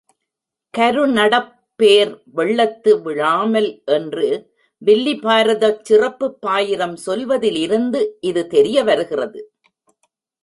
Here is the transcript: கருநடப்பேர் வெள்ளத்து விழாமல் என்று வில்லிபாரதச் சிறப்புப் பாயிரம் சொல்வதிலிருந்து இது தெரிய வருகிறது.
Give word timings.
கருநடப்பேர் 0.73 2.13
வெள்ளத்து 2.33 3.01
விழாமல் 3.01 3.83
என்று 3.85 4.29
வில்லிபாரதச் 4.81 5.81
சிறப்புப் 5.81 6.41
பாயிரம் 6.41 6.97
சொல்வதிலிருந்து 7.05 8.01
இது 8.21 8.47
தெரிய 8.47 8.83
வருகிறது. 8.83 9.41